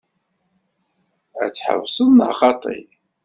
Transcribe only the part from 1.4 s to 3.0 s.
Ad tḥebseḍ neɣ xaṭi?